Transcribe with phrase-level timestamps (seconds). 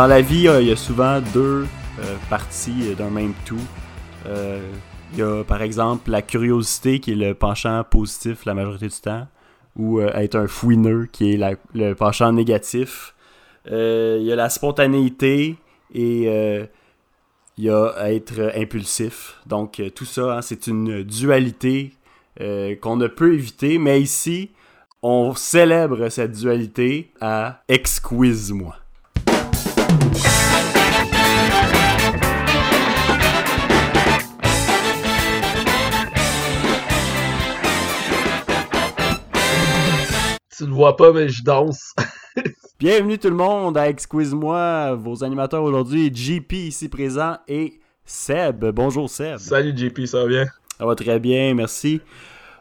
[0.00, 1.66] Dans la vie, euh, il y a souvent deux
[1.98, 3.60] euh, parties d'un même tout.
[4.24, 4.58] Euh,
[5.12, 8.98] il y a par exemple la curiosité qui est le penchant positif la majorité du
[8.98, 9.28] temps,
[9.76, 13.14] ou être un fouineux qui est le penchant négatif.
[13.70, 15.58] Euh, il y a la spontanéité
[15.92, 16.64] et euh,
[17.58, 19.36] il y a être impulsif.
[19.44, 21.92] Donc euh, tout ça, hein, c'est une dualité
[22.40, 24.48] euh, qu'on ne peut éviter, mais ici,
[25.02, 28.79] on célèbre cette dualité à Exquise-moi.
[40.70, 41.94] Vois pas, mais je danse.
[42.78, 44.94] Bienvenue tout le monde à Exquise-moi.
[44.94, 48.64] Vos animateurs aujourd'hui, JP ici présent et Seb.
[48.66, 49.38] Bonjour Seb.
[49.38, 50.46] Salut JP, ça va bien?
[50.78, 52.00] Ça va très bien, merci.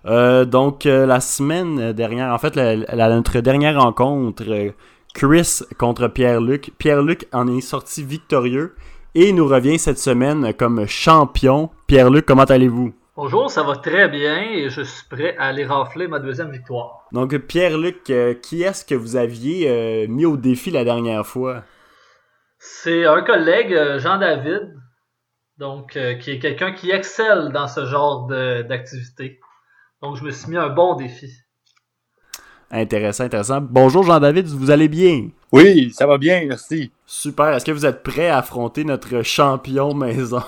[0.05, 4.71] Euh, donc euh, la semaine dernière, en fait la, la- notre dernière rencontre, euh,
[5.13, 6.71] Chris contre Pierre-Luc.
[6.77, 8.75] Pierre-Luc en est sorti victorieux
[9.16, 11.69] et nous revient cette semaine comme champion.
[11.88, 12.94] Pierre-Luc, comment allez-vous?
[13.22, 17.06] Bonjour, ça va très bien et je suis prêt à aller rafler ma deuxième victoire.
[17.12, 21.66] Donc Pierre-Luc, euh, qui est-ce que vous aviez euh, mis au défi la dernière fois?
[22.59, 24.73] C'est un collègue, euh, Jean-David,
[25.58, 29.42] donc euh, qui est quelqu'un qui excelle dans ce genre de- d'activité.
[30.02, 31.30] Donc je me suis mis un bon défi.
[32.72, 33.59] Intéressant, intéressant.
[33.59, 35.28] Bonjour Jean-David, vous allez bien?
[35.52, 36.90] Oui, ça va bien, merci.
[37.06, 37.50] Super.
[37.50, 40.42] Est-ce que vous êtes prêt à affronter notre champion maison?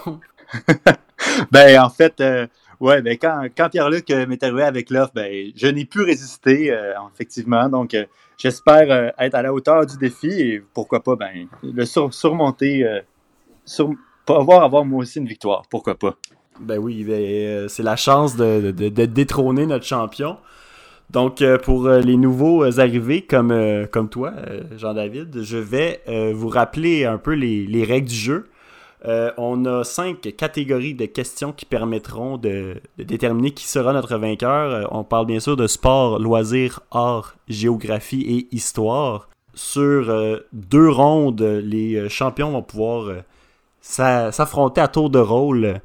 [1.51, 2.47] Ben, en fait, euh,
[2.79, 6.71] ouais, ben, quand, quand Pierre-Luc euh, m'est arrivé avec l'offre, ben, je n'ai pu résister,
[6.71, 7.67] euh, effectivement.
[7.69, 7.95] Donc,
[8.37, 12.85] j'espère être à la hauteur du défi et pourquoi pas, ben, le sur- surmonter,
[13.65, 13.91] sur,
[14.25, 16.15] pouvoir avoir moi aussi une victoire, pourquoi pas.
[16.59, 20.37] Ben oui, ben, c'est la chance de, de- de détrôner notre champion.
[21.09, 23.53] Donc, pour les nouveaux arrivés comme,
[23.91, 24.33] comme toi,
[24.77, 26.01] Jean-David, je vais
[26.33, 28.47] vous rappeler un peu les, les règles du jeu.
[29.05, 34.71] Euh, on a cinq catégories de questions qui permettront de, déterminer qui sera notre vainqueur.
[34.71, 39.27] Euh, on parle bien sûr de sport, loisirs, art, géographie et histoire.
[39.53, 43.11] Sur euh, deux rondes, les champions vont pouvoir
[43.81, 45.81] s'a- s'affronter à tour de rôle.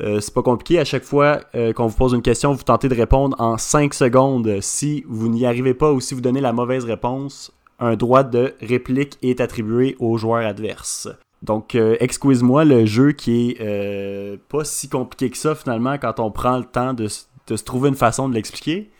[0.00, 0.80] C'est pas compliqué.
[0.80, 1.38] À chaque fois
[1.76, 4.58] qu'on vous pose une question, vous tentez de répondre en 5 secondes.
[4.60, 8.54] Si vous n'y arrivez pas ou si vous donnez la mauvaise réponse, un droit de
[8.60, 11.08] réplique est attribué au joueur adverse.
[11.44, 16.18] Donc, euh, excuse-moi, le jeu qui est euh, pas si compliqué que ça finalement quand
[16.18, 18.90] on prend le temps de, se trouver une façon de l'expliquer.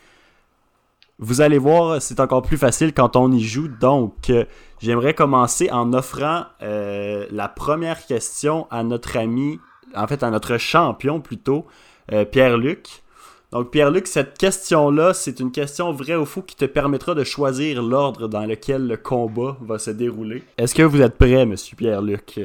[1.17, 3.67] Vous allez voir, c'est encore plus facile quand on y joue.
[3.67, 4.45] Donc, euh,
[4.79, 9.59] j'aimerais commencer en offrant la première question à notre ami
[9.95, 11.65] en fait à notre champion plutôt,
[12.31, 13.04] Pierre-Luc.
[13.55, 17.81] Donc Pierre-Luc, cette question-là, c'est une question vrai ou faux qui te permettra de choisir
[17.81, 20.43] l'ordre dans lequel le combat va se dérouler.
[20.57, 22.41] Est-ce que vous êtes prêt, monsieur Pierre-Luc?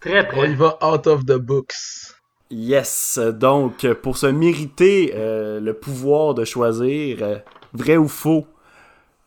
[0.00, 0.54] Très On y prêt.
[0.54, 1.74] va out of the books.
[2.52, 7.38] Yes, donc pour se mériter euh, le pouvoir de choisir euh,
[7.72, 8.46] vrai ou faux,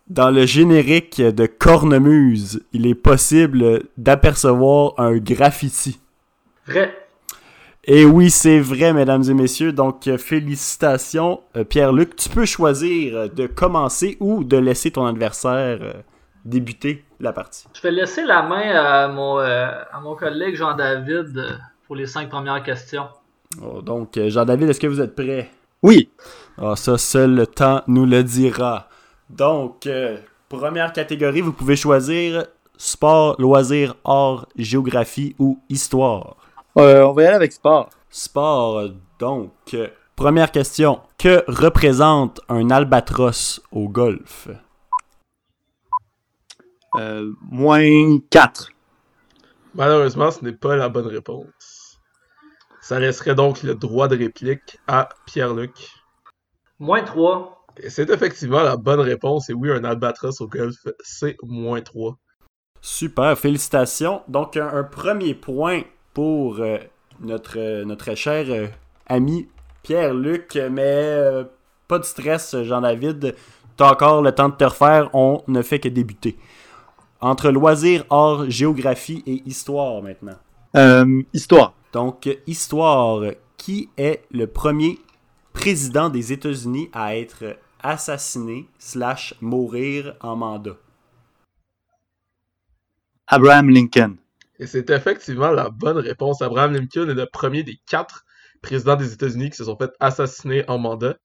[0.08, 6.00] dans le générique de Cornemuse, il est possible d'apercevoir un graffiti.
[6.66, 6.99] Vrai.
[7.86, 9.72] Et oui, c'est vrai, mesdames et messieurs.
[9.74, 12.16] Donc, euh, félicitations, euh, Pierre-Luc.
[12.16, 15.80] Tu peux choisir euh, de commencer ou de laisser ton adversaire
[16.46, 17.66] débuter la partie.
[17.74, 22.64] Je vais laisser la main à mon, à mon collègue Jean-David pour les cinq premières
[22.64, 23.08] questions.
[23.62, 25.50] Oh, donc, Jean-David, est-ce que vous êtes prêt?
[25.82, 26.10] Oui,
[26.58, 28.90] Ah, ça, seul le temps nous le dira.
[29.30, 30.18] Donc, euh,
[30.50, 32.46] première catégorie, vous pouvez choisir
[32.78, 36.36] sport, loisirs, art, géographie ou histoire.
[36.78, 37.90] Euh, on va y aller avec sport.
[38.10, 38.90] Sport, euh,
[39.20, 39.52] donc.
[39.74, 41.02] euh, première question.
[41.18, 44.48] Que représente un albatros au golf?
[46.96, 48.70] Euh, moins 4.
[49.76, 52.00] Malheureusement, ce n'est pas la bonne réponse.
[52.82, 55.90] Ça laisserait donc le droit de réplique à Pierre-Luc.
[56.80, 57.66] Moins 3.
[57.78, 59.50] Et c'est effectivement la bonne réponse.
[59.50, 62.18] Et oui, un albatros au golf, c'est moins 3.
[62.82, 64.24] Super, félicitations.
[64.28, 65.84] Donc, un, un premier point
[66.14, 66.78] pour euh,
[67.20, 68.68] notre, euh, notre cher euh,
[69.08, 69.48] ami
[69.84, 71.18] Pierre-Luc, mais
[71.88, 73.36] pas de stress, Jean-David.
[73.78, 76.38] T'as encore le temps de te refaire, on ne fait que débuter.
[77.22, 80.38] entre loisirs, art, géographie et histoire maintenant.
[81.34, 81.74] Histoire.
[81.94, 83.24] Donc, histoire.
[83.58, 85.00] Qui est le premier
[85.52, 90.78] président des États-Unis à être assassiné slash mourir en mandat?
[93.28, 94.16] Abraham Lincoln.
[94.60, 96.42] Et c'est effectivement la bonne réponse.
[96.42, 98.26] Abraham Lincoln est le premier des quatre
[98.62, 101.16] présidents des États-Unis qui se sont fait assassiner en mandat.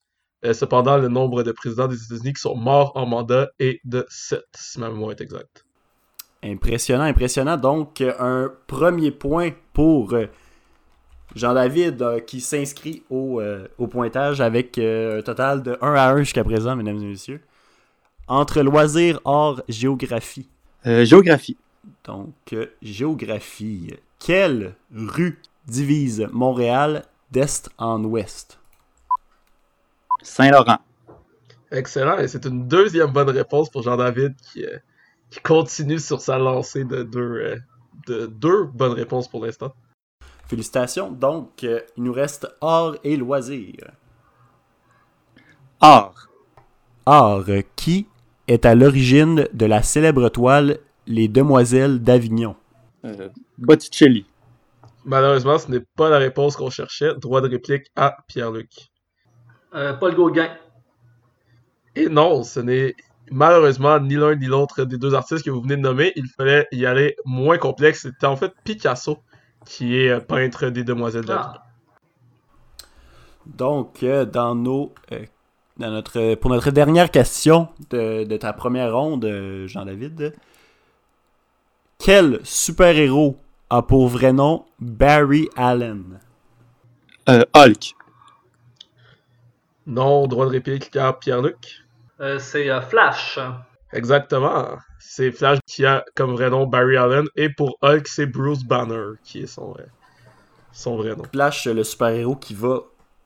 [0.45, 4.07] Euh, cependant, le nombre de présidents des États-Unis qui sont morts en mandat est de
[4.09, 5.65] 7, si ma mémoire est exacte.
[6.43, 7.57] Impressionnant, impressionnant.
[7.57, 10.27] Donc, un premier point pour euh,
[11.35, 16.11] Jean-David euh, qui s'inscrit au, euh, au pointage avec euh, un total de 1 à
[16.13, 17.41] 1 jusqu'à présent, mesdames et messieurs.
[18.29, 20.49] Entre loisirs, art, géographie.
[20.87, 21.57] Euh, géographie.
[22.05, 23.95] Donc, euh, géographie.
[24.19, 28.59] Quelle rue divise Montréal d'est en ouest?
[30.23, 30.79] Saint-Laurent.
[31.71, 32.19] Excellent.
[32.19, 34.79] Et c'est une deuxième bonne réponse pour Jean-David qui, euh,
[35.31, 37.57] qui continue sur sa lancée de deux, euh,
[38.07, 39.75] de deux bonnes réponses pour l'instant.
[40.47, 41.11] Félicitations.
[41.11, 43.91] Donc, euh, il nous reste art et loisirs.
[45.81, 46.29] Art.
[47.07, 48.07] Art, euh, qui
[48.47, 52.57] est à l'origine de la célèbre toile Les Demoiselles d'Avignon?
[53.05, 53.29] Euh,
[53.59, 54.27] Botticelli.
[55.05, 57.15] Malheureusement, ce n'est pas la réponse qu'on cherchait.
[57.17, 58.71] Droit de réplique à Pierre-Luc.
[59.75, 60.49] Euh, Paul Gauguin.
[61.97, 62.95] Et non, ce n'est
[63.31, 66.13] malheureusement ni l'un ni l'autre des deux artistes que vous venez de nommer.
[66.17, 68.03] Il fallait y aller moins complexe.
[68.03, 69.19] C'était en fait Picasso,
[69.67, 71.53] qui est euh, peintre des Demoiselles d'Avignon.
[71.55, 71.67] Ah,
[73.47, 75.25] Donc, euh, dans nos, euh,
[75.77, 80.35] dans notre, pour notre dernière question de, de ta première ronde, euh, Jean-David,
[82.05, 83.39] quel super-héros
[83.71, 86.21] a pour vrai nom Barry Allen?
[87.31, 87.95] Euh, Hulk.
[89.87, 91.83] Non, droit de réplique à Pierre-Luc.
[92.21, 93.39] euh, c'est euh, Flash.
[93.91, 94.77] Exactement.
[94.99, 97.25] C'est Flash qui a comme vrai nom Barry Allen.
[97.37, 99.85] Et pour Hulk, c'est Bruce Banner qui est son, euh,
[100.73, 101.23] son vrai nom.
[101.33, 102.81] Flash, le super-héros qui va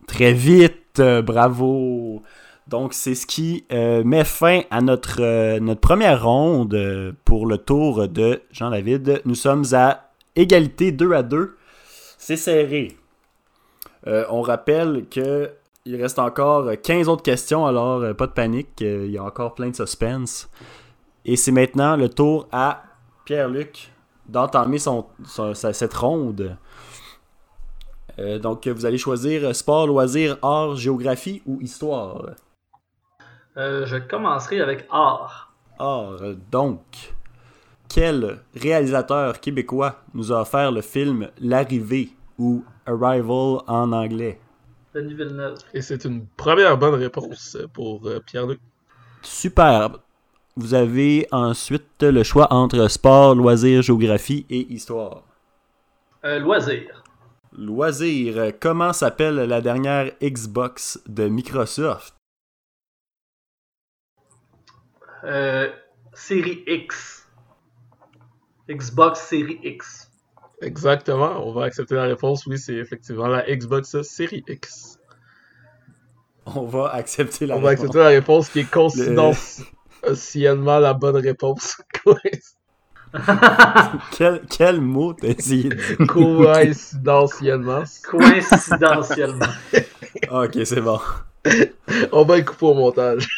[0.07, 2.23] très vite, bravo!
[2.69, 7.47] Donc, c'est ce qui euh, met fin à notre, euh, notre première ronde euh, pour
[7.47, 9.23] le tour de Jean-David.
[9.25, 11.57] Nous sommes à égalité 2 à 2.
[12.19, 12.97] C'est serré.
[14.07, 15.51] On rappelle que
[15.85, 18.81] il reste encore 15 autres questions, alors pas de panique.
[18.81, 20.49] il y a encore plein de suspense.
[21.27, 22.85] Et c'est maintenant le tour à
[23.27, 23.91] Pierre-Luc
[24.27, 25.07] d'entamer son,
[25.53, 26.57] cette ronde.
[28.41, 32.35] Donc, vous allez choisir sport, loisir, art, géographie ou histoire.
[33.57, 35.53] Euh, je commencerai avec art.
[35.79, 37.15] Art, euh, donc,
[37.89, 44.39] quel réalisateur québécois nous a offert le film L'arrivée ou Arrival en anglais?
[44.95, 45.59] Denis Villeneuve.
[45.75, 48.61] Et c'est une première bonne réponse pour euh, Pierre-Luc.
[49.23, 49.99] Superbe.
[50.57, 55.23] Vous avez ensuite le choix entre sport, loisir, géographie et histoire.
[56.25, 57.05] Euh, loisir.
[57.57, 62.18] Loisir, euh, comment s'appelle la dernière Xbox de Microsoft?
[65.25, 65.71] Euh,
[66.15, 67.27] série X.
[68.69, 70.11] Xbox Série X.
[70.61, 71.47] Exactement.
[71.47, 72.45] On va accepter la réponse.
[72.47, 74.99] Oui, c'est effectivement la Xbox Series X.
[76.47, 77.85] On va accepter la On va réponse.
[77.85, 81.81] accepter la réponse qui est coïncidentiellement la bonne réponse.
[84.11, 86.07] Quel, quel mot t'as essayé de dire?
[86.07, 87.83] Coïncidentiellement.
[88.05, 89.47] Coïncidentiellement.
[90.31, 90.99] Ok, c'est bon.
[92.13, 93.29] On va le couper au montage.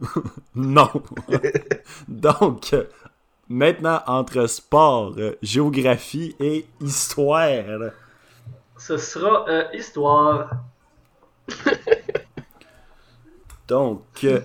[0.54, 0.90] Non.
[2.08, 2.74] Donc,
[3.48, 7.92] maintenant, entre sport, euh, géographie et histoire.
[8.76, 10.50] Ce sera euh, histoire.
[13.68, 14.40] Donc, euh,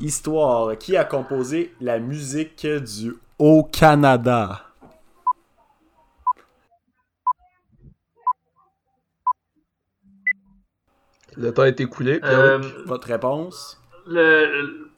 [0.00, 0.78] histoire.
[0.78, 4.71] Qui a composé la musique du Haut-Canada?
[11.36, 12.20] Le temps est écoulé.
[12.24, 12.60] Euh.
[12.86, 13.78] Votre réponse?
[14.06, 14.88] le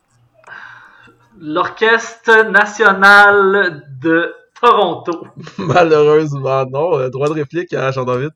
[1.39, 5.27] l'orchestre national de Toronto.
[5.59, 6.99] Malheureusement, non.
[6.99, 8.31] Euh, droit de réplique à Jean-David.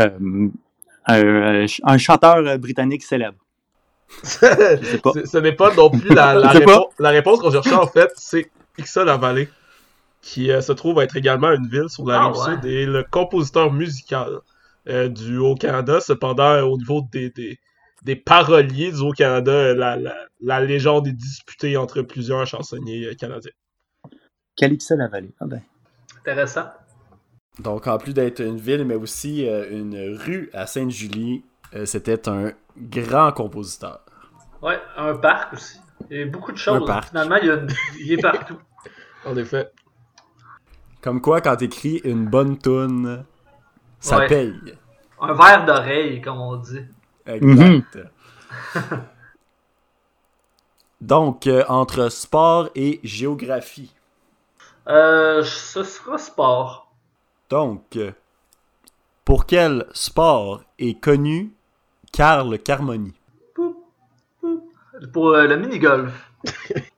[0.00, 0.48] Euh,
[1.06, 3.38] un, un chanteur euh, britannique célèbre.
[4.22, 5.12] C'est- sais pas.
[5.24, 6.86] Ce n'est pas non plus la, la réponse.
[6.98, 9.48] La réponse qu'on cherchait, en fait, c'est Ixo-la-Vallée,
[10.22, 12.54] qui euh, se trouve être également une ville sur la Ah, rive ouais.
[12.54, 14.38] sud et le compositeur musical euh,
[14.88, 16.00] du Haut-Canada.
[16.00, 17.58] Cependant, euh, au niveau des, des,
[18.02, 23.14] des paroliers du Haut-Canada, euh, la, la, la légende est disputée entre plusieurs chansonniers euh,
[23.14, 23.52] canadiens.
[24.56, 25.32] Calypso la vallée.
[25.40, 25.62] Ah ben.
[26.18, 26.66] Intéressant.
[27.60, 32.28] Donc, en plus d'être une ville, mais aussi euh, une rue à Sainte-Julie, euh, c'était
[32.28, 34.00] un grand compositeur.
[34.62, 35.78] Ouais, un parc aussi.
[36.10, 36.86] Il y a beaucoup de choses.
[36.86, 37.08] parc.
[37.08, 37.60] Finalement, il, y a
[38.00, 38.58] il est partout.
[39.24, 39.70] En effet.
[41.00, 43.24] Comme quoi, quand t'écris une bonne toune,
[44.00, 44.26] ça Ouais.
[44.28, 44.54] paye.
[45.20, 46.84] Un verre d'oreille, comme on dit.
[47.26, 47.98] Exact.
[51.00, 53.94] Donc, euh, entre sport et géographie.
[54.88, 56.90] Euh, ce sera sport.
[57.50, 58.12] Donc, euh,
[59.24, 61.52] pour quel sport est connu
[62.12, 63.14] Carl Carmoni?
[65.12, 66.30] Pour euh, le mini-golf.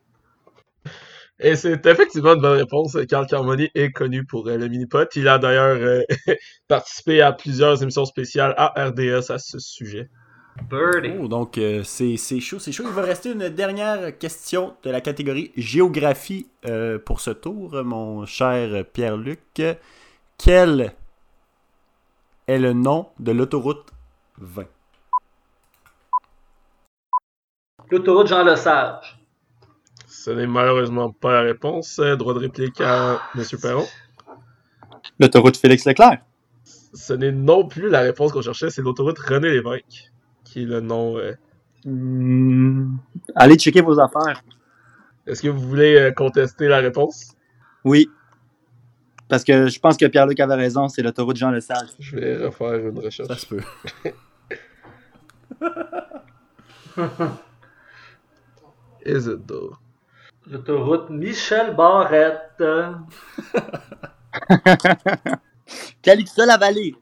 [1.43, 2.99] Et c'est effectivement une bonne réponse.
[3.09, 5.09] Carl Carmoni est connu pour euh, le mini-pot.
[5.17, 6.03] Il a d'ailleurs euh,
[6.69, 10.11] participé à plusieurs émissions spéciales à RDS à ce sujet.
[10.69, 11.15] Birdie.
[11.19, 12.85] Oh, donc euh, c'est c'est chaud, c'est chaud.
[12.87, 18.27] Il va rester une dernière question de la catégorie géographie euh, pour ce tour, mon
[18.27, 19.63] cher Pierre-Luc.
[20.37, 20.93] Quel
[22.47, 23.87] est le nom de l'autoroute
[24.39, 24.67] 20?
[27.91, 29.20] L'autoroute Jean Lesage.
[30.23, 31.99] Ce n'est malheureusement pas la réponse.
[31.99, 33.43] Euh, Droit de réplique à M.
[33.63, 33.87] Perron.
[35.19, 36.19] L'autoroute Félix Leclerc.
[36.93, 40.13] Ce n'est non plus la réponse qu'on cherchait, c'est l'autoroute René Lévesque,
[40.45, 41.17] qui est le nom.
[41.17, 41.33] euh.
[41.87, 42.97] Hmm,
[43.35, 44.43] Allez checker vos affaires.
[45.27, 47.33] Est-ce que vous voulez euh, contester la réponse?
[47.85, 48.11] Oui.
[49.27, 51.89] Parce que je pense que Pierre-Luc avait raison, c'est l'autoroute Jean Lesage.
[51.99, 53.29] Je vais refaire une recherche.
[53.29, 53.63] Ça se peut.
[59.07, 59.79] Is it though?
[60.51, 62.63] L'autoroute Michel Barrette.
[66.03, 66.95] Calixa la vallée.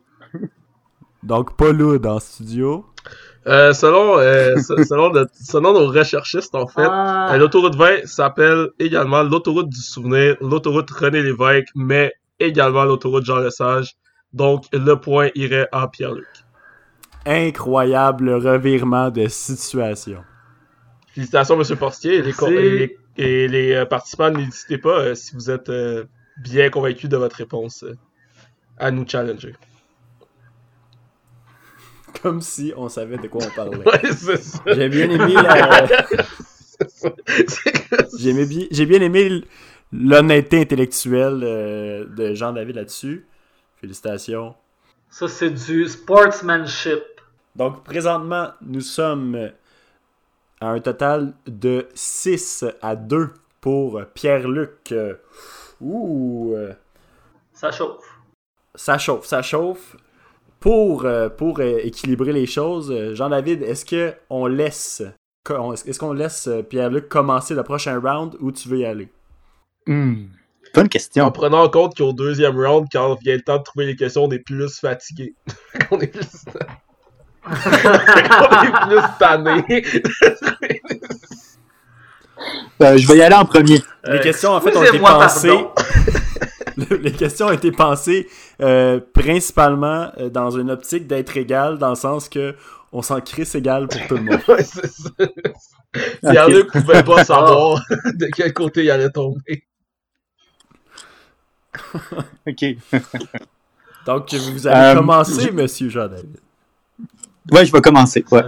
[1.22, 2.86] Donc, pas lourd en studio.
[3.46, 8.06] Euh, selon, euh, se- selon, notre- selon nos recherchistes, en fait, Ah, euh, l'autoroute 20
[8.06, 13.94] s'appelle également l'autoroute du souvenir, l'autoroute René Lévesque, mais également l'autoroute Jean Lesage.
[14.34, 16.26] Donc, le point irait à Pierre-Luc.
[17.24, 20.22] Incroyable revirement de situation.
[21.14, 22.22] Félicitations, Monsieur Portier.
[23.18, 26.04] Et les, euh, participants, n'hésitez pas, euh, si vous êtes euh,
[26.40, 27.96] bien convaincus de votre réponse, euh,
[28.78, 29.54] à nous challenger.
[32.22, 33.78] Comme si on savait de quoi on parlait.
[33.84, 34.62] Ouais, c'est ça.
[34.66, 35.86] J'ai bien aimé la...
[38.70, 39.42] J'ai bien aimé
[39.92, 43.26] l'honnêteté intellectuelle de Jean-David là-dessus.
[43.80, 44.54] Félicitations.
[45.10, 47.02] ça, c'est du sportsmanship.
[47.56, 49.50] Donc, présentement, nous sommes
[50.60, 54.94] à un total de 6 à 2 pour Pierre-Luc.
[55.80, 56.54] Ouh,
[57.52, 58.04] Ça chauffe.
[58.74, 59.96] ça chauffe, ça chauffe.
[60.60, 65.02] Pour, euh, pour euh, équilibrer les choses, euh, Jean-David, est-ce que on laisse
[65.86, 69.08] est-ce qu'on laisse Pierre-Luc commencer le prochain round ou tu veux y aller?
[69.86, 70.26] Hmm,
[70.74, 71.30] Bonne En question.
[71.30, 74.30] prenant en compte qu'au deuxième round, quand vient le temps de trouver les questions, on
[74.30, 75.34] est plus fatigué.
[75.90, 76.44] on est plus.
[76.50, 76.66] on est plus tanné.
[82.80, 83.82] Euh, je vais y aller en premier.
[84.04, 85.58] Les Euh, questions, en fait, ont été pensées.
[87.02, 88.28] les questions ont été pensées
[88.62, 92.54] euh, principalement euh, dans une optique d'être égal, dans le sens que
[92.92, 94.40] on s'en crisse égal pour tout le monde.
[94.48, 95.10] Ouais, c'est ça.
[96.30, 97.82] Pierre-Luc pouvait pas savoir
[98.14, 99.64] de quel côté il allait tomber.
[102.46, 102.64] OK.
[104.06, 106.36] Donc, vous allez Euh, commencer, je- monsieur Jean-David.
[107.52, 108.24] Ouais, je vais commencer.
[108.30, 108.42] Ouais.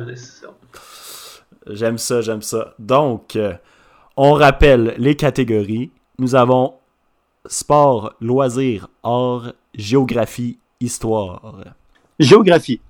[1.66, 2.74] J'aime ça, j'aime ça.
[2.78, 3.54] Donc, euh,
[4.16, 5.90] on rappelle les catégories.
[6.18, 6.74] Nous avons
[7.46, 11.64] sport, loisirs, art, géographie, histoire.
[12.18, 12.80] Géographie.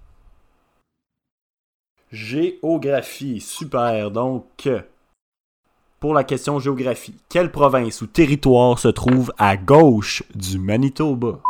[2.11, 4.11] Géographie, super.
[4.11, 4.81] Donc, euh,
[6.00, 11.40] pour la question géographie, quelle province ou territoire se trouve à gauche du Manitoba?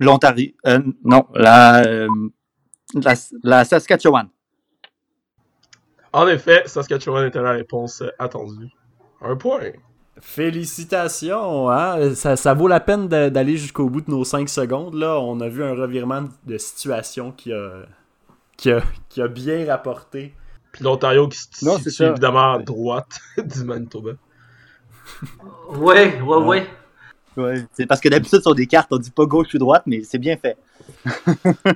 [0.00, 0.50] L'Ontario.
[0.66, 2.08] Euh, non, la, euh,
[2.94, 4.28] la, la Saskatchewan.
[6.12, 8.70] En effet, Saskatchewan était la réponse attendue.
[9.20, 9.70] Un point.
[10.20, 12.14] Félicitations, hein?
[12.14, 14.94] ça, ça vaut la peine d'aller jusqu'au bout de nos 5 secondes.
[14.94, 17.82] Là, on a vu un revirement de situation qui a,
[18.56, 20.34] qui a, qui a bien rapporté.
[20.70, 22.06] Puis l'Ontario qui se Non, situe ça.
[22.10, 24.12] évidemment à droite du Manitoba.
[25.70, 26.66] Ouais, ouais, ouais.
[27.36, 27.66] Ouais.
[27.72, 30.18] C'est parce que d'habitude, sur des cartes, on dit pas gauche ou droite, mais c'est
[30.18, 30.56] bien fait.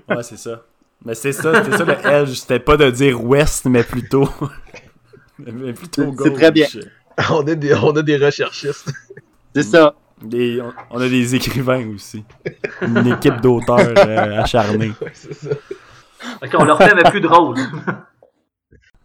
[0.09, 0.63] Ouais, c'est ça.
[1.05, 2.33] Mais c'est ça, c'était ça le edge.
[2.35, 4.29] C'était pas de dire ouest, mais plutôt.
[5.39, 6.29] mais plutôt C'est- gauche.
[6.29, 6.67] c'est très bien.
[7.31, 8.93] on, est des, on a des recherchistes.
[9.55, 9.95] C'est ça.
[10.21, 12.25] Des- on, on a des écrivains aussi.
[12.83, 14.93] Une équipe d'auteurs euh, acharnés.
[15.01, 15.51] Ouais, c'est ça.
[16.43, 17.57] Ok, on leur fait, mais plus drôle.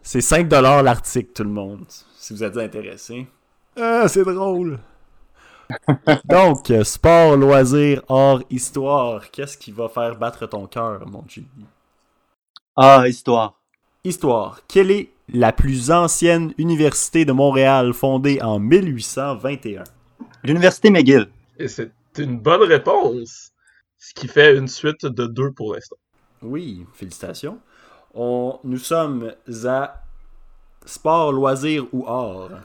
[0.01, 1.85] C'est 5$ l'article, tout le monde,
[2.17, 3.27] si vous êtes intéressé.
[3.79, 4.79] Ah, c'est drôle!
[6.25, 9.29] Donc, sport, loisirs, art, histoire.
[9.31, 11.45] Qu'est-ce qui va faire battre ton cœur, mon G?
[12.75, 13.61] Ah, histoire.
[14.03, 14.61] Histoire.
[14.67, 19.83] Quel est la plus ancienne université de Montréal fondée en 1821?
[20.43, 21.29] L'Université McGill.
[21.59, 23.51] Et c'est une bonne réponse.
[23.99, 25.97] Ce qui fait une suite de deux pour l'instant.
[26.41, 27.59] Oui, félicitations.
[28.15, 29.31] On, nous sommes
[29.65, 30.01] à
[30.83, 32.63] sport, loisir ou art.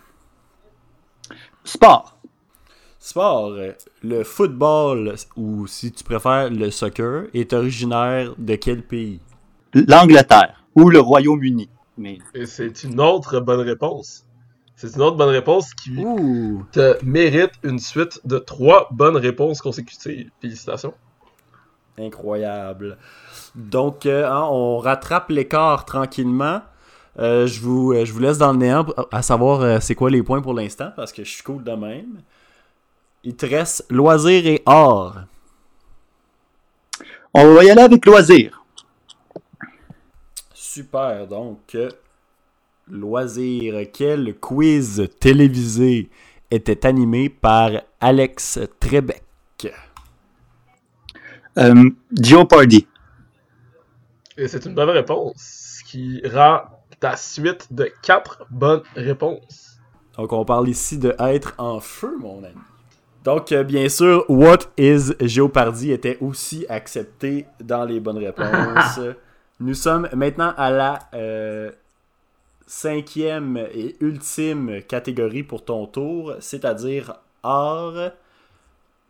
[1.65, 2.19] Sport.
[2.99, 3.59] Sport,
[4.03, 9.21] le football, ou si tu préfères le soccer, est originaire de quel pays?
[9.87, 11.69] L'Angleterre ou le Royaume-Uni.
[11.97, 14.25] Mais c'est une autre bonne réponse.
[14.77, 16.65] C'est une autre bonne réponse qui Ouh!
[16.71, 20.31] te mérite une suite de trois bonnes réponses consécutives.
[20.41, 20.95] Félicitations.
[21.99, 22.97] Incroyable.
[23.57, 26.61] Donc, euh, hein, on rattrape l'écart tranquillement.
[27.19, 30.09] Euh, je, vous, euh, je vous laisse dans le néant à savoir euh, c'est quoi
[30.09, 32.23] les points pour l'instant parce que je suis cool de même.
[33.25, 35.25] Il te reste loisirs et art.
[37.35, 38.58] on va y aller avec loisir.
[40.79, 41.75] Super, donc.
[41.75, 41.89] euh,
[42.87, 43.89] loisirs.
[43.93, 46.09] Quel quiz télévisé
[46.53, 47.71] était animé par
[48.01, 49.25] Alex Trebek?
[51.59, 51.91] Euh,
[52.23, 52.87] Jeopardy.
[54.37, 55.81] Et c'est une bonne réponse.
[55.81, 56.61] Ce qui rend
[57.01, 59.81] ta suite de quatre bonnes réponses.
[60.17, 62.55] Donc, on parle ici de être en feu, mon ami.
[63.25, 69.01] Donc, euh, bien sûr, What is Jeopardy était aussi accepté dans les bonnes réponses.
[69.61, 71.73] Nous sommes maintenant à la euh,
[72.67, 78.13] cinquième et ultime catégorie pour ton tour, c'est-à-dire art.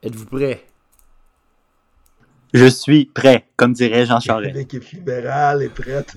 [0.02, 0.64] Êtes-vous prêt?
[2.54, 4.54] Je suis prêt, comme dirait Jean Charest.
[4.54, 6.14] L'équipe libérale est prête.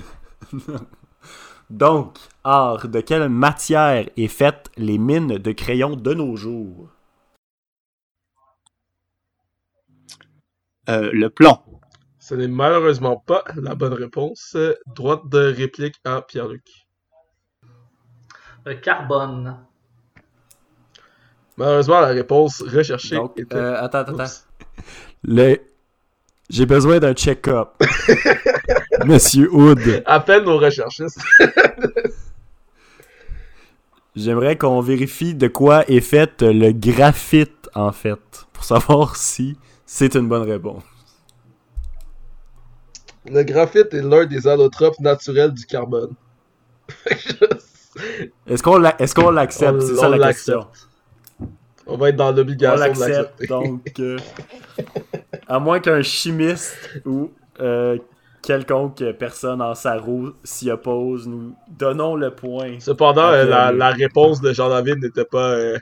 [1.70, 6.90] Donc, art, de quelle matière est faite les mines de crayon de nos jours?
[10.90, 11.60] Euh, le plomb.
[12.32, 14.56] Ce n'est malheureusement pas la bonne réponse.
[14.96, 16.64] Droite de réplique à Pierre-Luc.
[18.66, 19.58] Le carbone.
[21.58, 23.54] Malheureusement, la réponse recherchée Donc, était...
[23.54, 24.32] euh, attends, attends, attends.
[25.26, 25.58] Le...
[26.50, 27.72] J'ai besoin d'un check-up.
[29.06, 31.20] Monsieur Hood, À peine nos recherchistes.
[34.16, 40.16] j'aimerais qu'on vérifie de quoi est fait le graphite, en fait, pour savoir si c'est
[40.16, 40.84] une bonne réponse.
[43.30, 46.14] Le graphite est l'un des allotropes naturels du carbone.
[48.48, 49.76] Est-ce qu'on l'a- est-ce qu'on l'accepte?
[49.82, 50.66] On- C'est ça la question.
[51.86, 53.10] On va être dans On l'obligation de l'accepte,
[53.42, 53.48] l'accepter.
[53.48, 53.82] donc...
[54.00, 54.18] euh,
[55.48, 57.98] à moins qu'un chimiste ou euh,
[58.42, 62.80] quelconque personne en sa roue s'y oppose, nous donnons le point.
[62.80, 65.78] Cependant, euh, la, réponse de Jean-David n'était pas, euh,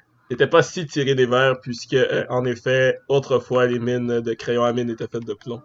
[0.49, 1.95] pas si tirée des verres, puisque,
[2.29, 5.61] en effet, autrefois, les mines de crayon à mine étaient faites de plomb.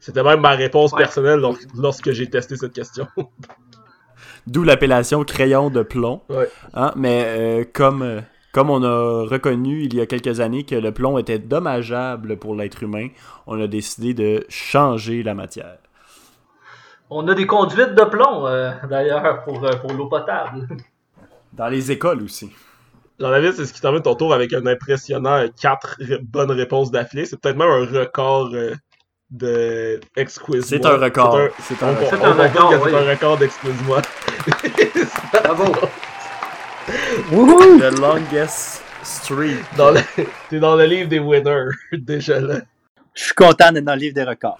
[0.00, 0.98] C'était même ma réponse Ouais.
[0.98, 3.06] personnelle lors- lorsque j'ai testé cette question.
[4.46, 6.22] D'où l'appellation crayon de plomb.
[6.28, 6.48] Ouais.
[6.74, 8.20] Hein, mais euh, comme, euh,
[8.52, 12.54] comme on a reconnu il y a quelques années que le plomb était dommageable pour
[12.54, 13.08] l'être humain,
[13.46, 15.76] on a décidé de changer la matière.
[17.10, 20.66] On a des conduites de plomb, euh, d'ailleurs, pour, euh, pour l'eau potable.
[21.52, 22.50] Dans les écoles aussi.
[23.18, 27.26] Jean-David, c'est ce qui termine ton tour avec un impressionnant 4 bonnes réponses d'affilée.
[27.26, 28.74] C'est peut-être même un record euh,
[29.30, 30.00] de.
[30.60, 31.38] C'est un record.
[31.62, 32.08] C'est un record.
[32.10, 32.94] C'est on un record, que c'est oui.
[32.94, 34.02] un record d'Exquise-moi.
[35.32, 35.64] Bravo!
[37.30, 39.58] The longest streak.
[39.78, 42.60] Le- T'es dans le livre des winners, déjà là.
[43.14, 44.58] Je suis content d'être dans le livre des records.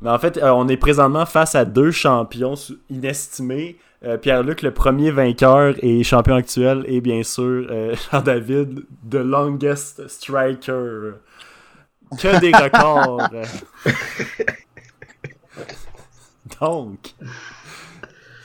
[0.00, 2.54] Mais en fait, euh, on est présentement face à deux champions
[2.88, 3.78] inestimés.
[4.04, 10.06] Euh, Pierre-Luc, le premier vainqueur et champion actuel, et bien sûr euh, Jean-David, the longest
[10.06, 11.14] striker.
[12.16, 13.28] Que des records.
[16.60, 17.14] Donc,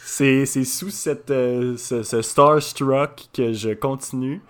[0.04, 4.41] c'est sous cette, euh, ce, Starstruck que je continue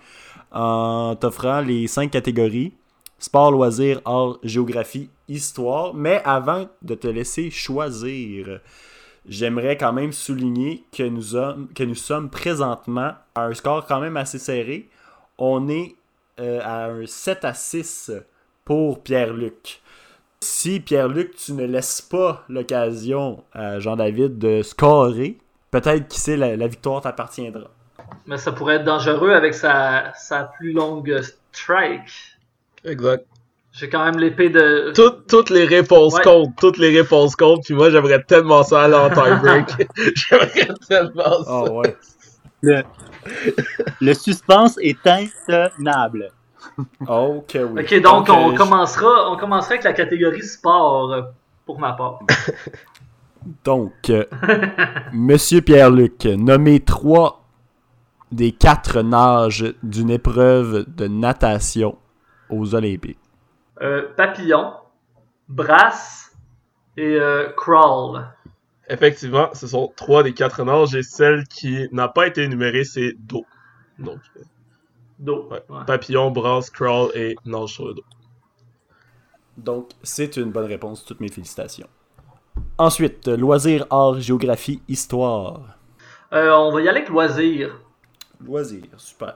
[0.52, 2.74] en t'offrant les cinq catégories
[3.18, 5.94] sport, loisirs, art, géographie, histoire.
[5.94, 8.60] Mais avant de te laisser choisir,
[9.26, 14.00] j'aimerais quand même souligner que nous, sommes, que nous sommes présentement à un score quand
[14.00, 14.88] même assez serré.
[15.38, 15.94] On est
[16.40, 18.12] euh, à un 7 à 6
[18.64, 19.80] pour Pierre-Luc.
[20.40, 25.38] Si Pierre-Luc, tu ne laisses pas l'occasion à Jean-David de scorer,
[25.70, 27.70] peut-être qui sait, la, la victoire t'appartiendra.
[28.26, 31.20] Mais ça pourrait être dangereux avec sa, sa plus longue
[31.52, 32.36] strike.
[32.84, 33.26] Exact.
[33.72, 34.92] J'ai quand même l'épée de.
[34.94, 36.22] Toutes, toutes les réponses Ouais.
[36.22, 39.88] comptent, toutes les réponses comptent, puis moi j'aimerais tellement ça aller en tie-break.
[40.14, 41.48] j'aimerais tellement ça.
[41.48, 41.96] Ah ouais.
[42.62, 42.82] Le,
[44.00, 46.30] le suspense est intenable.
[47.06, 47.82] Ok, oui.
[47.82, 51.22] Ok, donc, euh, on, je- commencera, on commencera avec la catégorie sport euh,
[51.66, 52.20] pour ma part.
[53.64, 54.24] Donc, euh,
[55.12, 57.44] Monsieur Pierre-Luc, nommez trois
[58.32, 61.98] des quatre nages d'une épreuve de natation
[62.48, 63.18] aux Olympiques.
[63.82, 64.72] Euh, papillon,
[65.48, 66.32] brasse
[66.96, 68.26] et euh, crawl.
[68.88, 73.12] Effectivement, ce sont trois des quatre nages et celle qui n'a pas été énumérée, c'est
[73.18, 73.44] dos.
[73.98, 74.18] Donc,
[75.18, 75.48] Dos.
[75.50, 75.62] Ouais.
[75.68, 75.84] Ouais.
[75.86, 78.04] papillon, brasse, crawl et nage sur le dos.
[79.56, 81.04] Donc, c'est une bonne réponse.
[81.04, 81.88] Toutes mes félicitations.
[82.78, 85.60] Ensuite, loisirs, art, géographie, histoire.
[86.32, 87.80] Euh, on va y aller avec loisir.
[88.44, 89.34] Loisir, super.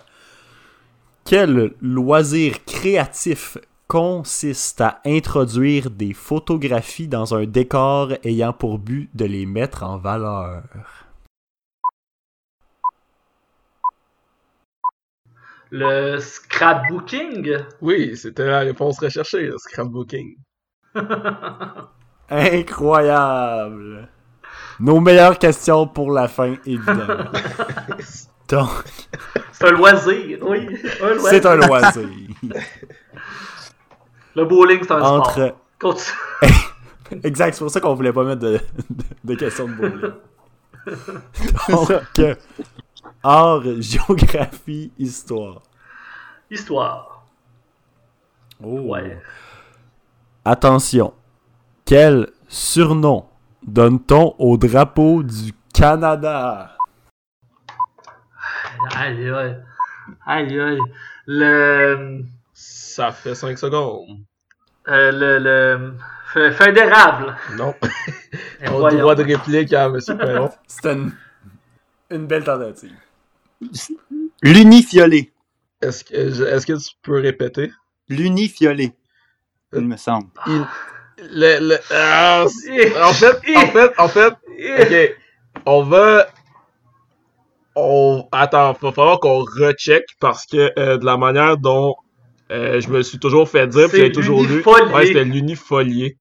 [1.25, 9.25] Quel loisir créatif consiste à introduire des photographies dans un décor ayant pour but de
[9.25, 10.62] les mettre en valeur?
[15.70, 17.57] Le scrapbooking?
[17.81, 20.37] Oui, c'était la réponse recherchée, le scrapbooking.
[22.31, 24.09] Incroyable!
[24.81, 27.24] Nos meilleures questions pour la fin, évidemment.
[28.48, 28.68] Donc,
[29.52, 30.68] C'est un loisir, oui.
[31.02, 31.28] Un loisir.
[31.31, 32.09] c'est un loisir.
[34.37, 35.12] Le bowling, c'est un sport.
[35.28, 35.54] Entre...
[35.78, 36.16] Continue.
[37.24, 38.61] Exact, c'est pour ça qu'on voulait pas mettre de, de-
[39.24, 40.12] de questions de bowling.
[41.68, 41.90] Donc,
[43.22, 45.62] art, géographie, histoire.
[46.50, 47.26] Histoire.
[48.62, 48.81] Oh.
[48.81, 49.20] Ouais.
[50.44, 51.12] Attention.
[51.85, 53.26] Quel surnom
[53.66, 56.76] donne-t-on au drapeau du Canada?
[58.94, 59.57] Aïe, aïe.
[60.26, 60.78] Aïe, aïe.
[61.26, 62.22] Le.
[62.54, 64.18] Ça fait 5 secondes.
[64.88, 65.94] euh, le.
[66.35, 67.37] le fédérable.
[67.57, 67.74] Non.
[67.83, 69.00] Eh, On a voyons.
[69.00, 69.98] droit de réplique à M.
[70.18, 70.50] Perron.
[70.66, 71.12] C'était une,
[72.11, 72.96] une belle tentative.
[74.42, 75.33] L'unifiolet.
[75.81, 77.71] Est-ce que, est-ce que tu peux répéter?
[78.09, 78.92] L'unifiolet.
[79.75, 80.29] Il me semble.
[80.47, 80.66] Il-
[81.33, 82.44] le, le, ah,
[83.03, 84.35] en fait, en fait, en fait,
[84.81, 85.16] ok,
[85.66, 86.29] on va,
[87.75, 91.97] on, attends, va falloir qu'on recheck parce que euh, de la manière dont
[92.53, 94.92] euh, je me suis toujours fait dire, puis j'ai toujours lu, l'unifolié.
[94.94, 96.16] ouais, c'était l'unifolié.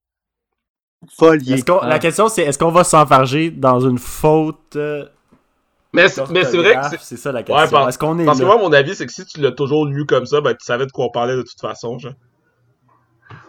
[1.16, 1.54] Folier.
[1.54, 1.90] Est-ce qu'on- Ah.
[1.90, 5.06] La question, c'est est-ce qu'on va s'enfarger dans une faute euh,
[5.94, 7.64] Mais, c'est- mais c'est vrai que c'est, c'est ça la question.
[7.64, 9.52] Ouais, par- est-ce qu'on est parce que moi, mon avis, c'est que si tu l'as
[9.52, 12.14] toujours lu comme ça, ben, tu savais de quoi on parlait de toute façon, genre.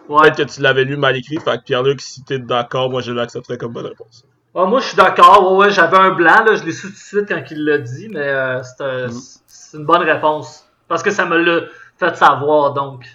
[0.07, 0.21] Ouais.
[0.31, 3.11] Peut-être que tu l'avais lu mal écrit, fait que Pierre-Luc, si t'es d'accord, moi, je
[3.11, 4.25] l'accepterais comme bonne réponse.
[4.55, 5.53] Ah, moi, je suis d'accord.
[5.53, 6.55] Ouais, ouais, j'avais un blanc, là.
[6.55, 9.21] Je l'ai su tout de suite quand il l'a dit, mais euh, c'est un- Mm.
[9.47, 10.65] c'est une bonne réponse.
[10.87, 11.61] Parce que ça me l'a
[11.97, 13.05] fait savoir, donc.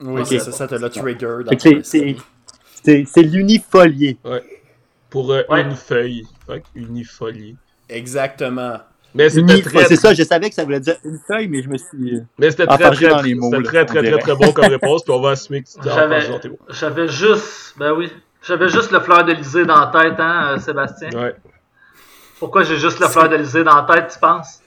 [0.00, 0.26] Oui, Ok.
[0.28, 1.38] c'est ça, ça te l'a trigger.
[1.48, 1.84] c'est- esprit.
[1.84, 2.16] c'est-
[2.84, 4.18] C'est c'est l'unifolier.
[5.10, 5.62] Pour euh, Ouais.
[5.62, 6.24] une feuille.
[6.46, 7.54] Fait que unifolié.
[7.92, 8.78] Exactement.
[9.14, 11.68] Mais c'était très, C'est ça, je savais que ça voulait dire une feuille, mais je
[11.68, 12.16] me suis.
[12.16, 14.52] euh, mais c'était très, très, dans les mots, c'était là, très, très, très, très bon
[14.52, 16.38] comme réponse, puis on va assumer que tu J'avais- mots.
[16.70, 17.74] J'avais juste.
[17.76, 18.10] Ben oui.
[18.44, 21.10] J'avais juste le fleur d'Elysée dans la tête, hein, euh, Sébastien?
[21.10, 21.34] Ouais.
[22.40, 24.60] Pourquoi j'ai juste le fleur d'Elysée dans la tête, tu penses?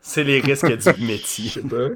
[0.00, 1.44] C'est les risques du métier.
[1.48, 1.88] Je sais pas.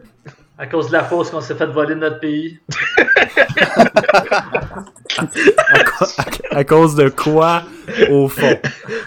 [0.59, 2.61] À cause de la fausse qu'on s'est fait voler de notre pays.
[5.19, 7.63] À, co- à- à cause de quoi,
[8.11, 8.59] au fond?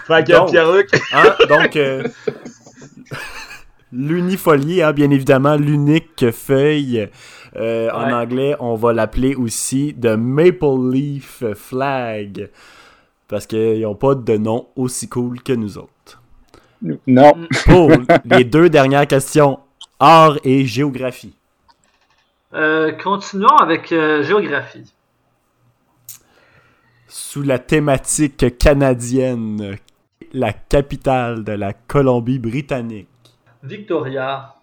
[0.06, 0.50] Fait que Donc.
[0.50, 1.34] Pierre-Luc, Hein?
[1.48, 2.04] Donc, euh,
[3.92, 7.08] l'unifolié, hein, bien évidemment, l'unique feuille.
[7.56, 12.50] Euh, En anglais, on va l'appeler aussi The Maple Leaf Flag.
[13.28, 16.20] Parce qu'ils n'ont pas de nom aussi cool que nous autres.
[17.06, 17.32] Non.
[17.64, 17.90] Pour
[18.26, 19.58] les deux dernières questions,
[19.98, 21.32] art et géographie.
[22.54, 24.92] Euh, continuons avec euh, géographie.
[27.18, 29.78] Sous la thématique canadienne,
[30.34, 33.08] la capitale de la Colombie-Britannique.
[33.62, 34.54] Victoria.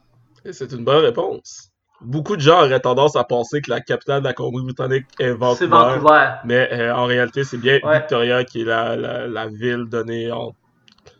[0.51, 1.71] c'est une bonne réponse.
[2.01, 5.55] Beaucoup de gens auraient tendance à penser que la capitale de la Colombie-Britannique est Vancouver.
[5.57, 6.29] C'est Vancouver.
[6.45, 7.97] Mais euh, en réalité, c'est bien Ouais.
[7.97, 10.53] Victoria qui est la, la, la ville donnée en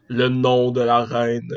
[0.10, 1.52] le nom de la reine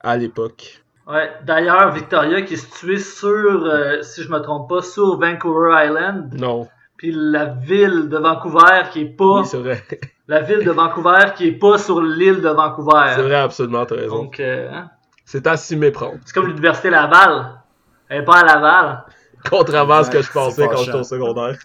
[0.00, 0.82] à l'époque.
[1.06, 1.30] Ouais.
[1.44, 6.32] D'ailleurs, Victoria qui est située sur, euh, si je me trompe pas, sur Vancouver Island.
[6.40, 9.40] Non, Puis la ville de Vancouver qui est pas.
[9.40, 9.82] oui, c'est vrai.
[10.28, 13.12] la ville de Vancouver qui est pas sur l'île de Vancouver.
[13.14, 14.16] C'est vrai, absolument, t'as raison.
[14.22, 14.90] Donc, euh, hein,
[15.24, 16.18] C'est à s'y méprendre.
[16.24, 17.60] c'est comme l'université Laval.
[18.08, 19.04] Elle est pas à Laval.
[19.50, 21.56] Contrairement à ce que je pensais c'est quand j'étais au secondaire.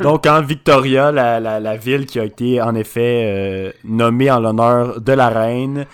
[0.00, 4.40] Donc, en Victoria, la, la- la ville qui a été en effet euh, nommée en
[4.40, 5.86] l'honneur de la reine,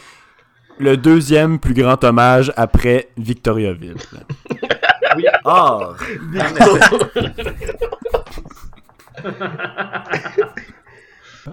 [0.79, 3.97] le deuxième plus grand hommage après Victoriaville.
[5.17, 5.27] Oui.
[5.45, 5.97] Art.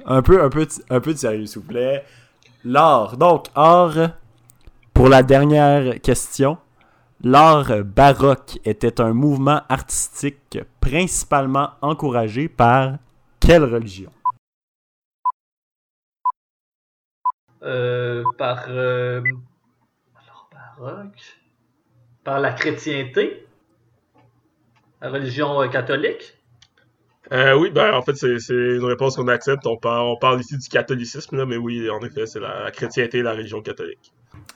[0.05, 2.05] un peu, un peu, un peu de sérieux, s'il vous plaît.
[2.63, 3.17] L'art.
[3.17, 4.11] Donc, art,
[4.93, 6.57] pour la dernière question.
[7.23, 12.93] L'art baroque était un mouvement artistique principalement encouragé par
[13.39, 14.11] quelle religion?
[17.61, 18.65] Euh, par.
[18.69, 19.21] euh,
[20.15, 21.37] alors, baroque.
[22.23, 23.47] Par la chrétienté.
[25.01, 26.37] La religion euh, catholique?
[27.31, 29.65] Euh, oui, ben en fait, c'est c'est une réponse qu'on accepte.
[29.65, 32.71] On parle, on parle ici du catholicisme, là, mais oui, en effet, c'est la, la
[32.71, 34.11] chrétienté et la religion catholique.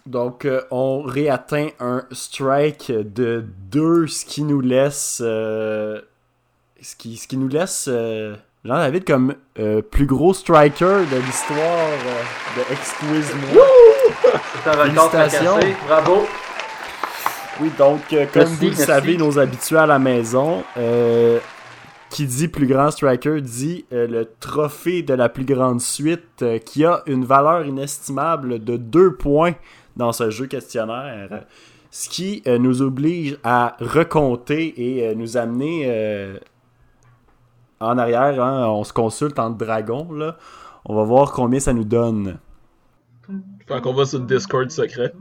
[0.05, 5.21] Donc, euh, on réatteint un strike de 2, ce qui nous laisse.
[5.23, 6.01] euh,
[6.81, 7.88] ce, qui, ce qui nous laisse.
[7.88, 13.65] euh, Jean-David comme euh, plus gros striker de l'histoire euh, de Excuse-moi.
[14.63, 15.75] C'est un record fracassé.
[15.88, 16.27] Bravo.
[17.62, 21.39] Oui, donc, euh, comme Merci, vous le savez, nos habitués à la maison, euh,
[22.10, 26.58] qui dit plus grand striker dit euh, le trophée de la plus grande suite euh,
[26.60, 29.54] qui a une valeur inestimable de 2 points
[29.96, 31.46] dans ce jeu questionnaire.
[31.91, 36.38] Ce qui euh, nous oblige à recompter et euh, nous amener euh,
[37.80, 38.44] en arrière.
[38.44, 38.68] hein.
[38.68, 40.12] on se consulte entre dragons.
[40.12, 40.36] Là.
[40.84, 42.38] On va voir combien ça nous donne.
[43.65, 45.13] Fait qu'on va sur le Discord secret.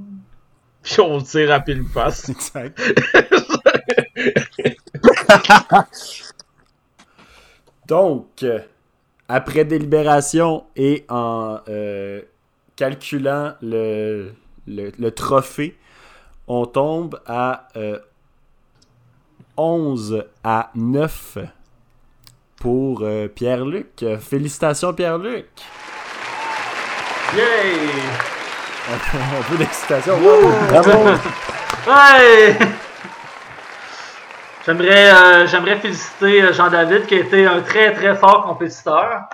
[0.84, 2.28] Puis on le tire à pile face.
[2.28, 2.78] Exact.
[7.88, 8.60] Donc, euh,
[9.28, 12.22] après délibération et en euh,
[12.76, 14.32] calculant le,
[14.66, 15.76] le, le trophée,
[16.46, 17.98] on tombe à euh,
[19.56, 21.38] 11 à 9
[22.56, 24.04] pour euh, Pierre-Luc.
[24.20, 25.46] Félicitations, Pierre-Luc!
[27.36, 28.33] Yay!
[28.92, 30.14] Un peu d'excitation.
[30.68, 30.90] Bravo!
[31.86, 32.58] Ouais!
[34.66, 39.28] J'aimerais, euh, j'aimerais féliciter euh, Jean-David qui a été un très très fort compétiteur.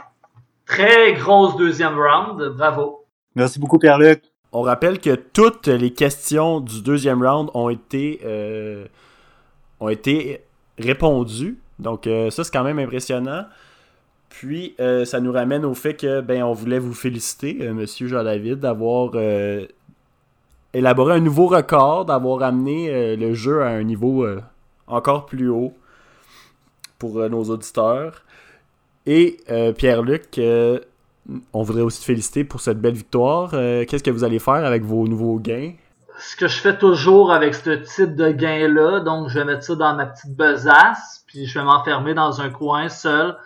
[0.67, 2.57] Très grosse deuxième round.
[2.57, 3.07] Bravo.
[3.35, 4.23] Merci beaucoup, Pierre-Luc.
[4.53, 8.87] On rappelle que toutes les questions du deuxième round ont été, euh,
[9.79, 10.45] ont été
[10.79, 11.59] répondues.
[11.79, 13.45] Donc euh, ça, c'est quand même impressionnant.
[14.31, 18.07] Puis euh, ça nous ramène au fait que ben on voulait vous féliciter, euh, Monsieur
[18.07, 19.66] Jean-David, d'avoir euh,
[20.73, 24.25] élaboré un nouveau record, d'avoir amené le jeu à un niveau
[24.87, 25.75] encore plus haut
[26.99, 28.23] pour nos auditeurs.
[29.05, 29.38] Et
[29.77, 30.40] Pierre-Luc,
[31.53, 33.51] on voudrait aussi te féliciter pour cette belle victoire.
[33.51, 35.73] Qu'est-ce que vous allez faire avec vos nouveaux gains?
[36.21, 39.75] Ce que je fais toujours avec ce type de gain-là, donc je vais mettre ça
[39.75, 43.37] dans ma petite besace, puis je vais m'enfermer dans un coin seul.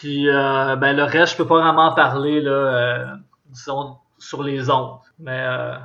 [0.00, 3.06] Puis euh, ben le reste, je peux pas vraiment en parler là, euh,
[3.46, 4.98] disons, sur les ondes.
[5.18, 5.76] Mais euh,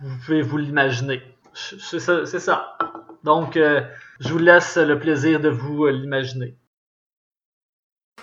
[0.00, 1.22] vous pouvez vous l'imaginer.
[1.52, 2.24] C'est ça.
[2.24, 2.78] c'est ça.
[3.22, 3.82] Donc, euh,
[4.18, 6.56] je vous laisse le plaisir de vous euh, l'imaginer.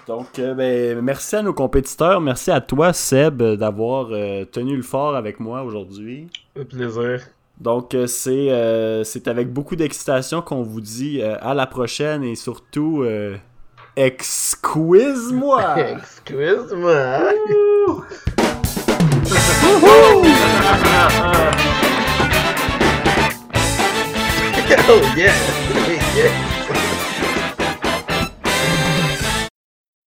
[0.07, 2.19] Donc, euh, ben, merci à nos compétiteurs.
[2.19, 6.27] Merci à toi, Seb, d'avoir euh, tenu le fort avec moi aujourd'hui.
[6.55, 7.21] Un plaisir.
[7.59, 12.35] Donc, c'est euh, c'est avec beaucoup d'excitation qu'on vous dit euh, à la prochaine et
[12.35, 13.35] surtout, euh,
[13.97, 15.73] excuse-moi!
[15.97, 17.33] Excuse-moi.
[24.89, 25.33] oh yeah.
[26.15, 26.46] yeah.